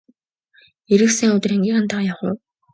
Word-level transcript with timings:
Ирэх 0.93 1.11
сайн 1.17 1.31
өдөр 1.37 1.51
ангийнхантайгаа 1.55 2.09
явах 2.13 2.23
уу! 2.27 2.33